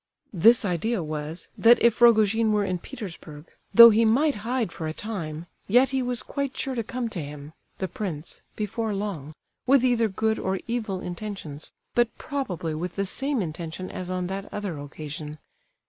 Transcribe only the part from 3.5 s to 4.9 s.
though he might hide for